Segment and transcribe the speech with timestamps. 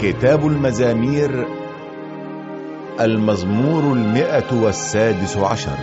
[0.00, 1.46] كتاب المزامير
[3.00, 5.78] المزمور المئة والسادس عشر.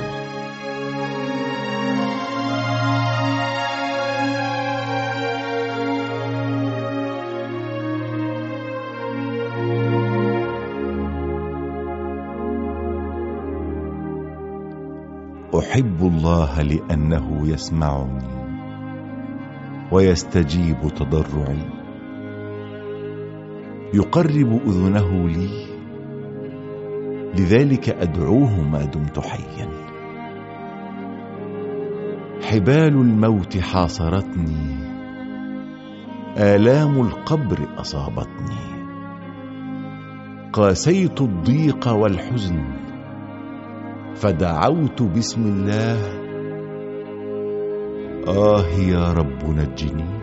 [15.60, 18.24] أحب الله لأنه يسمعني
[19.92, 21.83] ويستجيب تضرعي.
[23.94, 25.66] يقرب أذنه لي.
[27.40, 29.70] لذلك أدعوه ما دمت حيا.
[32.44, 34.76] حبال الموت حاصرتني.
[36.38, 38.74] آلام القبر أصابتني.
[40.54, 42.64] قاسيت الضيق والحزن.
[44.16, 46.24] فدعوت باسم الله.
[48.28, 50.23] آه يا رب نجني.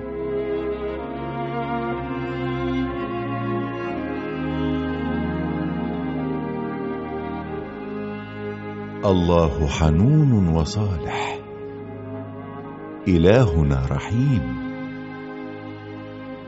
[9.04, 11.38] الله حنون وصالح.
[13.08, 14.70] إلهنا رحيم.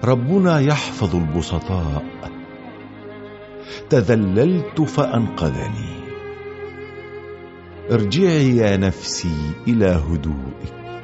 [0.04, 2.04] ربنا يحفظ البسطاء.
[3.90, 6.02] تذللت فأنقذني.
[7.92, 11.02] ارجعي يا نفسي إلى هدوئك.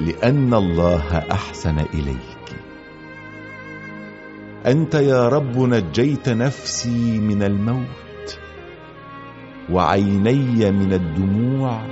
[0.00, 2.56] لأن الله أحسن إليك.
[4.66, 8.09] أنت يا رب نجيت نفسي من الموت.
[9.70, 11.82] وعيني من الدموع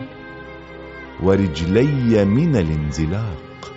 [1.23, 3.73] ورجلي من الانزلاق.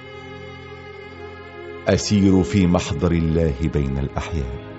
[1.87, 4.71] أسير في محضر الله بين الأحياء.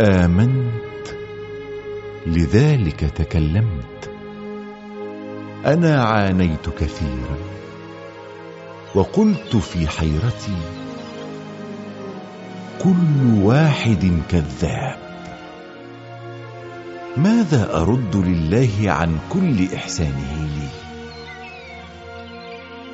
[0.00, 1.06] آمنت
[2.26, 4.10] لذلك تكلمت.
[5.66, 7.36] أنا عانيت كثيرا.
[8.94, 10.56] وقلت في حيرتي
[12.82, 14.98] كل واحد كذاب.
[17.16, 20.68] ماذا أرد لله عن كل إحسانه لي؟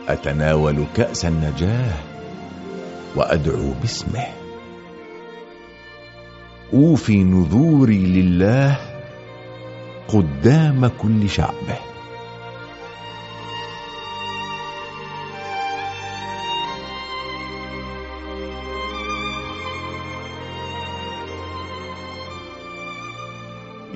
[0.08, 1.94] أتناول كأس النجاة
[3.16, 4.26] وأدعو باسمه.
[6.72, 8.76] أوفي نذوري لله
[10.08, 11.93] قدام كل شعبه.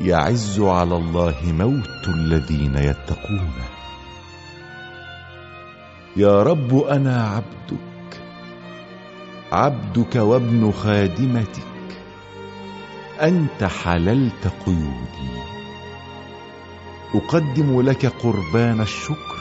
[0.03, 3.69] يعز على الله موت الذين يتقونه
[6.17, 8.21] يا رب أنا عبدك
[9.53, 11.63] عبدك وابن خادمتك
[13.21, 15.39] أنت حللت قيودي.
[17.15, 19.39] أقدم لك قربان الشكر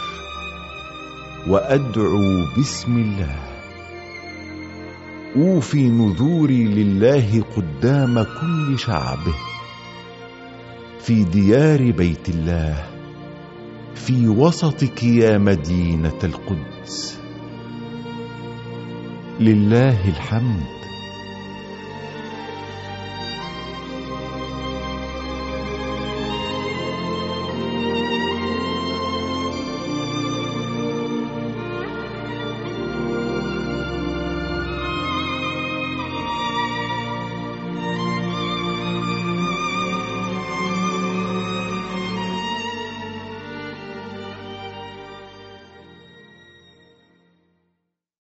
[1.47, 3.39] وأدعو باسم الله.
[5.35, 9.56] أوفي نذوري لله قدام كل شعبه.
[11.07, 12.83] في ديار بيت الله
[13.95, 17.19] في وسطك يا مدينة القدس.
[19.39, 20.76] لله الحمد.